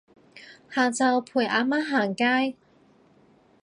[0.71, 2.55] 下晝陪阿媽行街